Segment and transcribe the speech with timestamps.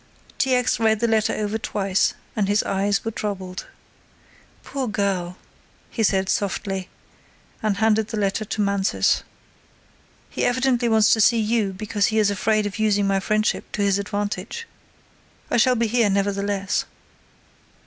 [0.39, 0.55] T.
[0.55, 0.79] X.
[0.79, 3.67] read the letter over twice and his eyes were troubled.
[4.63, 5.37] "Poor girl,"
[5.91, 6.89] he said softly,
[7.61, 9.21] and handed the letter to Mansus.
[10.31, 13.83] "He evidently wants to see you because he is afraid of using my friendship to
[13.83, 14.65] his advantage.
[15.51, 16.85] I shall be here, nevertheless."